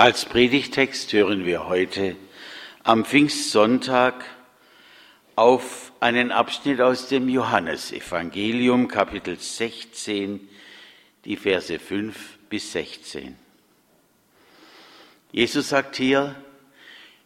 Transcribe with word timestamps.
Als 0.00 0.24
Predigtext 0.24 1.12
hören 1.12 1.44
wir 1.44 1.68
heute 1.68 2.16
am 2.84 3.04
Pfingstsonntag 3.04 4.24
auf 5.36 5.92
einen 6.00 6.32
Abschnitt 6.32 6.80
aus 6.80 7.08
dem 7.08 7.28
Johannesevangelium, 7.28 8.88
Kapitel 8.88 9.38
16, 9.38 10.48
die 11.26 11.36
Verse 11.36 11.78
5 11.78 12.38
bis 12.48 12.72
16. 12.72 13.36
Jesus 15.32 15.68
sagt 15.68 15.96
hier, 15.96 16.34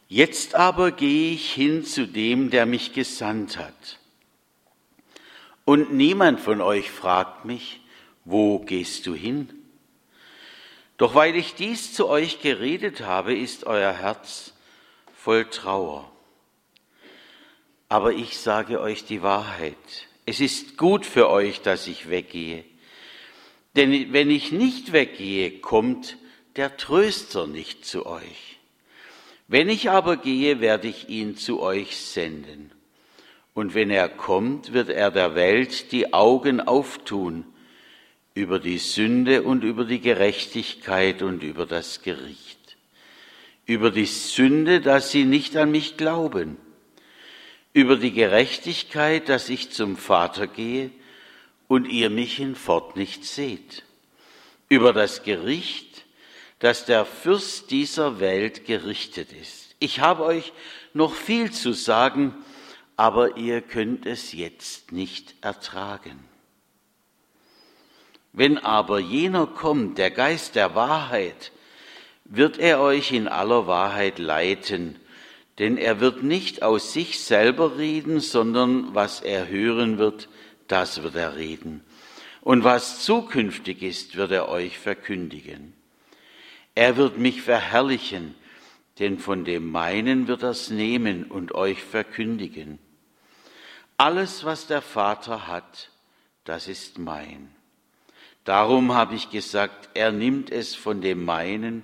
Jetzt 0.08 0.56
aber 0.56 0.90
gehe 0.90 1.30
ich 1.30 1.52
hin 1.52 1.84
zu 1.84 2.08
dem, 2.08 2.50
der 2.50 2.66
mich 2.66 2.92
gesandt 2.92 3.56
hat. 3.56 4.00
Und 5.64 5.92
niemand 5.92 6.40
von 6.40 6.60
euch 6.60 6.90
fragt 6.90 7.44
mich, 7.44 7.82
wo 8.24 8.58
gehst 8.58 9.06
du 9.06 9.14
hin? 9.14 9.63
Doch 10.96 11.14
weil 11.14 11.34
ich 11.34 11.54
dies 11.54 11.92
zu 11.92 12.08
euch 12.08 12.40
geredet 12.40 13.00
habe, 13.00 13.34
ist 13.34 13.64
euer 13.64 13.92
Herz 13.92 14.54
voll 15.14 15.46
Trauer. 15.46 16.10
Aber 17.88 18.12
ich 18.12 18.38
sage 18.38 18.80
euch 18.80 19.04
die 19.04 19.22
Wahrheit. 19.22 19.76
Es 20.26 20.40
ist 20.40 20.76
gut 20.76 21.04
für 21.04 21.28
euch, 21.28 21.62
dass 21.62 21.86
ich 21.86 22.08
weggehe. 22.08 22.64
Denn 23.76 24.12
wenn 24.12 24.30
ich 24.30 24.52
nicht 24.52 24.92
weggehe, 24.92 25.58
kommt 25.58 26.16
der 26.56 26.76
Tröster 26.76 27.46
nicht 27.46 27.84
zu 27.84 28.06
euch. 28.06 28.58
Wenn 29.48 29.68
ich 29.68 29.90
aber 29.90 30.16
gehe, 30.16 30.60
werde 30.60 30.88
ich 30.88 31.08
ihn 31.08 31.36
zu 31.36 31.60
euch 31.60 31.96
senden. 31.96 32.70
Und 33.52 33.74
wenn 33.74 33.90
er 33.90 34.08
kommt, 34.08 34.72
wird 34.72 34.88
er 34.88 35.10
der 35.10 35.34
Welt 35.34 35.92
die 35.92 36.12
Augen 36.12 36.60
auftun 36.60 37.44
über 38.34 38.58
die 38.58 38.78
Sünde 38.78 39.42
und 39.42 39.62
über 39.62 39.84
die 39.84 40.00
Gerechtigkeit 40.00 41.22
und 41.22 41.42
über 41.44 41.66
das 41.66 42.02
Gericht. 42.02 42.76
Über 43.64 43.92
die 43.92 44.06
Sünde, 44.06 44.80
dass 44.80 45.12
sie 45.12 45.24
nicht 45.24 45.56
an 45.56 45.70
mich 45.70 45.96
glauben. 45.96 46.56
Über 47.72 47.96
die 47.96 48.12
Gerechtigkeit, 48.12 49.28
dass 49.28 49.48
ich 49.48 49.70
zum 49.70 49.96
Vater 49.96 50.48
gehe 50.48 50.90
und 51.68 51.86
ihr 51.86 52.10
mich 52.10 52.36
hinfort 52.36 52.96
nicht 52.96 53.24
seht. 53.24 53.84
Über 54.68 54.92
das 54.92 55.22
Gericht, 55.22 56.04
dass 56.58 56.86
der 56.86 57.04
Fürst 57.04 57.70
dieser 57.70 58.20
Welt 58.20 58.66
gerichtet 58.66 59.32
ist. 59.32 59.76
Ich 59.78 60.00
habe 60.00 60.24
euch 60.24 60.52
noch 60.92 61.14
viel 61.14 61.52
zu 61.52 61.72
sagen, 61.72 62.34
aber 62.96 63.36
ihr 63.36 63.60
könnt 63.60 64.06
es 64.06 64.32
jetzt 64.32 64.92
nicht 64.92 65.34
ertragen. 65.40 66.33
Wenn 68.36 68.58
aber 68.58 68.98
jener 68.98 69.46
kommt, 69.46 69.96
der 69.96 70.10
Geist 70.10 70.56
der 70.56 70.74
Wahrheit, 70.74 71.52
wird 72.24 72.58
er 72.58 72.80
euch 72.80 73.12
in 73.12 73.28
aller 73.28 73.68
Wahrheit 73.68 74.18
leiten, 74.18 74.98
denn 75.60 75.76
er 75.76 76.00
wird 76.00 76.24
nicht 76.24 76.64
aus 76.64 76.92
sich 76.92 77.20
selber 77.20 77.78
reden, 77.78 78.18
sondern 78.18 78.92
was 78.92 79.20
er 79.20 79.46
hören 79.46 79.98
wird, 79.98 80.28
das 80.66 81.04
wird 81.04 81.14
er 81.14 81.36
reden. 81.36 81.84
Und 82.40 82.64
was 82.64 83.04
zukünftig 83.04 83.82
ist, 83.82 84.16
wird 84.16 84.32
er 84.32 84.48
euch 84.48 84.80
verkündigen. 84.80 85.72
Er 86.74 86.96
wird 86.96 87.18
mich 87.18 87.40
verherrlichen, 87.40 88.34
denn 88.98 89.20
von 89.20 89.44
dem 89.44 89.70
meinen 89.70 90.26
wird 90.26 90.42
er's 90.42 90.70
nehmen 90.70 91.24
und 91.26 91.54
euch 91.54 91.80
verkündigen. 91.84 92.80
Alles, 93.96 94.42
was 94.42 94.66
der 94.66 94.82
Vater 94.82 95.46
hat, 95.46 95.90
das 96.42 96.66
ist 96.66 96.98
mein. 96.98 97.54
Darum 98.44 98.92
habe 98.92 99.14
ich 99.14 99.30
gesagt, 99.30 99.88
er 99.94 100.12
nimmt 100.12 100.50
es 100.50 100.74
von 100.74 101.00
dem 101.00 101.24
meinen 101.24 101.82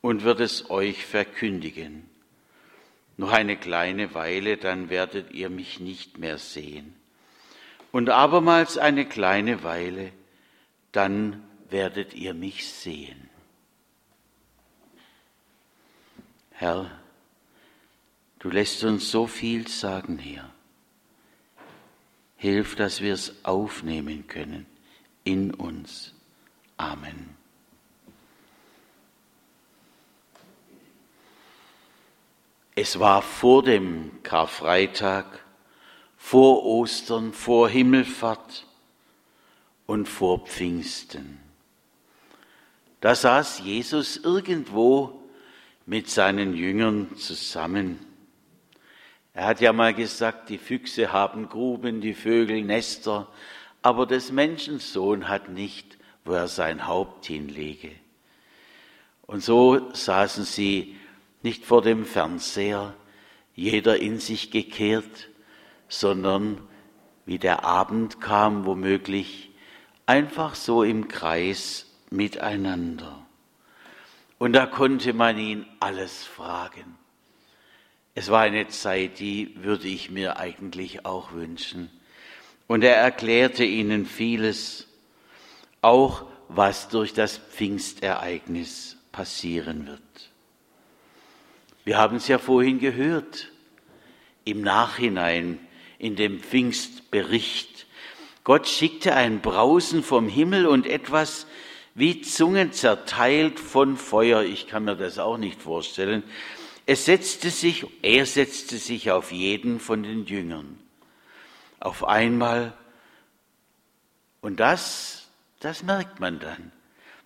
und 0.00 0.22
wird 0.22 0.40
es 0.40 0.70
euch 0.70 1.04
verkündigen. 1.04 2.08
Noch 3.16 3.32
eine 3.32 3.56
kleine 3.56 4.14
Weile, 4.14 4.56
dann 4.56 4.88
werdet 4.88 5.32
ihr 5.32 5.50
mich 5.50 5.80
nicht 5.80 6.16
mehr 6.16 6.38
sehen. 6.38 6.94
Und 7.90 8.08
abermals 8.08 8.78
eine 8.78 9.04
kleine 9.04 9.64
Weile, 9.64 10.12
dann 10.92 11.42
werdet 11.68 12.14
ihr 12.14 12.34
mich 12.34 12.68
sehen. 12.72 13.28
Herr, 16.52 16.88
du 18.38 18.48
lässt 18.48 18.84
uns 18.84 19.10
so 19.10 19.26
viel 19.26 19.66
sagen 19.66 20.18
hier. 20.18 20.48
Hilf, 22.36 22.76
dass 22.76 23.00
wir 23.00 23.12
es 23.12 23.44
aufnehmen 23.44 24.28
können 24.28 24.66
in 25.24 25.52
uns. 25.54 26.14
Amen. 26.76 27.36
Es 32.74 32.98
war 32.98 33.20
vor 33.20 33.62
dem 33.62 34.22
Karfreitag, 34.22 35.26
vor 36.16 36.64
Ostern, 36.64 37.32
vor 37.32 37.68
Himmelfahrt 37.68 38.66
und 39.86 40.08
vor 40.08 40.46
Pfingsten. 40.46 41.40
Da 43.00 43.14
saß 43.14 43.60
Jesus 43.60 44.16
irgendwo 44.18 45.20
mit 45.86 46.08
seinen 46.08 46.54
Jüngern 46.54 47.16
zusammen. 47.16 47.98
Er 49.34 49.46
hat 49.46 49.60
ja 49.60 49.72
mal 49.72 49.94
gesagt, 49.94 50.48
die 50.48 50.58
Füchse 50.58 51.12
haben 51.12 51.48
Gruben, 51.48 52.00
die 52.00 52.14
Vögel 52.14 52.62
Nester, 52.62 53.28
aber 53.82 54.06
des 54.06 54.32
Menschensohn 54.32 55.28
hat 55.28 55.48
nicht, 55.48 55.98
wo 56.24 56.32
er 56.32 56.48
sein 56.48 56.86
Haupt 56.86 57.26
hinlege. 57.26 57.92
Und 59.22 59.42
so 59.42 59.92
saßen 59.92 60.44
sie 60.44 60.96
nicht 61.42 61.64
vor 61.64 61.82
dem 61.82 62.04
Fernseher, 62.04 62.94
jeder 63.54 63.98
in 63.98 64.18
sich 64.18 64.50
gekehrt, 64.50 65.28
sondern 65.88 66.60
wie 67.26 67.38
der 67.38 67.64
Abend 67.64 68.20
kam, 68.20 68.64
womöglich 68.64 69.50
einfach 70.06 70.54
so 70.54 70.82
im 70.82 71.08
Kreis 71.08 71.86
miteinander. 72.10 73.26
Und 74.38 74.52
da 74.54 74.66
konnte 74.66 75.12
man 75.12 75.38
ihn 75.38 75.66
alles 75.78 76.24
fragen. 76.24 76.96
Es 78.14 78.30
war 78.30 78.40
eine 78.40 78.68
Zeit, 78.68 79.20
die 79.20 79.54
würde 79.62 79.88
ich 79.88 80.10
mir 80.10 80.38
eigentlich 80.38 81.06
auch 81.06 81.32
wünschen 81.32 81.90
und 82.70 82.84
er 82.84 82.94
erklärte 82.94 83.64
ihnen 83.64 84.06
vieles, 84.06 84.86
auch 85.82 86.26
was 86.46 86.88
durch 86.88 87.12
das 87.12 87.36
Pfingstereignis 87.36 88.96
passieren 89.10 89.88
wird. 89.88 90.30
Wir 91.84 91.98
haben 91.98 92.18
es 92.18 92.28
ja 92.28 92.38
vorhin 92.38 92.78
gehört, 92.78 93.50
im 94.44 94.60
Nachhinein 94.60 95.58
in 95.98 96.14
dem 96.14 96.38
Pfingstbericht. 96.38 97.86
Gott 98.44 98.68
schickte 98.68 99.16
ein 99.16 99.40
Brausen 99.40 100.04
vom 100.04 100.28
Himmel 100.28 100.68
und 100.68 100.86
etwas 100.86 101.48
wie 101.96 102.20
Zungen 102.20 102.70
zerteilt 102.70 103.58
von 103.58 103.96
Feuer. 103.96 104.44
Ich 104.44 104.68
kann 104.68 104.84
mir 104.84 104.94
das 104.94 105.18
auch 105.18 105.38
nicht 105.38 105.60
vorstellen. 105.60 106.22
Es 106.86 107.04
setzte 107.04 107.50
sich, 107.50 107.84
er 108.02 108.26
setzte 108.26 108.76
sich 108.76 109.10
auf 109.10 109.32
jeden 109.32 109.80
von 109.80 110.04
den 110.04 110.24
Jüngern 110.24 110.78
auf 111.80 112.04
einmal, 112.04 112.74
und 114.42 114.60
das, 114.60 115.28
das 115.60 115.82
merkt 115.82 116.20
man 116.20 116.38
dann, 116.38 116.72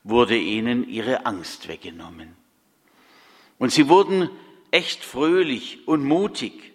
wurde 0.05 0.37
ihnen 0.37 0.89
ihre 0.89 1.27
Angst 1.27 1.69
weggenommen. 1.69 2.37
Und 3.59 3.73
sie 3.73 3.89
wurden 3.89 4.31
echt 4.71 5.05
fröhlich 5.05 5.87
und 5.87 6.05
mutig. 6.05 6.73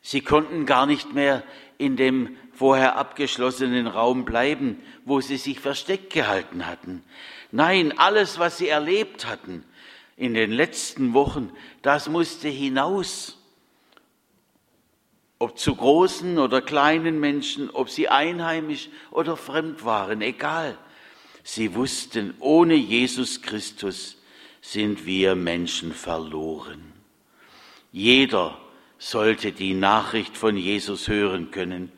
Sie 0.00 0.20
konnten 0.20 0.66
gar 0.66 0.86
nicht 0.86 1.14
mehr 1.14 1.42
in 1.78 1.96
dem 1.96 2.36
vorher 2.52 2.96
abgeschlossenen 2.96 3.86
Raum 3.86 4.24
bleiben, 4.24 4.80
wo 5.04 5.20
sie 5.20 5.36
sich 5.36 5.60
versteckt 5.60 6.12
gehalten 6.12 6.66
hatten. 6.66 7.02
Nein, 7.50 7.98
alles, 7.98 8.38
was 8.38 8.58
sie 8.58 8.68
erlebt 8.68 9.26
hatten 9.26 9.64
in 10.16 10.34
den 10.34 10.50
letzten 10.50 11.14
Wochen, 11.14 11.50
das 11.82 12.08
musste 12.08 12.48
hinaus 12.48 13.38
ob 15.44 15.58
zu 15.58 15.76
großen 15.76 16.38
oder 16.38 16.62
kleinen 16.62 17.20
Menschen, 17.20 17.68
ob 17.68 17.90
sie 17.90 18.08
einheimisch 18.08 18.88
oder 19.10 19.36
fremd 19.36 19.84
waren, 19.84 20.22
egal. 20.22 20.78
Sie 21.42 21.74
wussten, 21.74 22.32
ohne 22.40 22.72
Jesus 22.74 23.42
Christus 23.42 24.16
sind 24.62 25.04
wir 25.04 25.34
Menschen 25.34 25.92
verloren. 25.92 26.94
Jeder 27.92 28.56
sollte 28.96 29.52
die 29.52 29.74
Nachricht 29.74 30.38
von 30.38 30.56
Jesus 30.56 31.08
hören 31.08 31.50
können, 31.50 31.92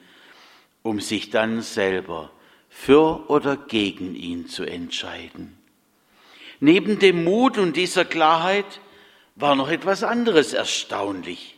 um 0.82 0.98
sich 0.98 1.30
dann 1.30 1.62
selber 1.62 2.32
für 2.68 3.30
oder 3.30 3.56
gegen 3.56 4.16
ihn 4.16 4.48
zu 4.48 4.64
entscheiden. 4.64 5.56
Neben 6.58 6.98
dem 6.98 7.22
Mut 7.22 7.58
und 7.58 7.76
dieser 7.76 8.04
Klarheit 8.04 8.80
war 9.36 9.54
noch 9.54 9.68
etwas 9.68 10.02
anderes 10.02 10.52
erstaunlich. 10.52 11.56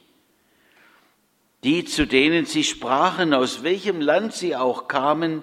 Die, 1.65 1.85
zu 1.85 2.07
denen 2.07 2.47
sie 2.47 2.65
sprachen, 2.65 3.35
aus 3.35 3.63
welchem 3.63 4.01
Land 4.01 4.33
sie 4.33 4.55
auch 4.55 4.89
kamen, 4.89 5.43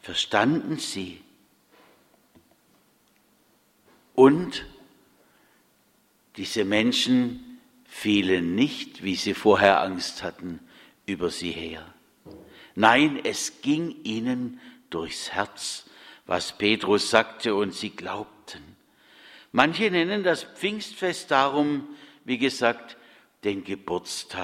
verstanden 0.00 0.78
sie 0.78 1.20
und 4.14 4.64
Diese 6.36 6.64
Menschen 6.64 7.60
fielen 7.84 8.56
nicht, 8.56 9.04
wie 9.04 9.14
sie 9.14 9.34
vorher 9.34 9.82
Angst 9.82 10.22
hatten, 10.24 10.58
über 11.06 11.30
sie 11.30 11.52
her. 11.52 11.86
Nein, 12.74 13.20
es 13.22 13.60
ging 13.62 14.02
ihnen 14.02 14.60
durchs 14.90 15.30
Herz, 15.30 15.84
was 16.26 16.58
Petrus 16.58 17.10
sagte, 17.10 17.54
und 17.54 17.72
sie 17.72 17.90
glaubten. 17.90 18.62
Manche 19.52 19.90
nennen 19.92 20.24
das 20.24 20.42
Pfingstfest 20.42 21.30
darum, 21.30 21.86
wie 22.24 22.38
gesagt, 22.38 22.96
den 23.44 23.62
Geburtstag 23.62 24.42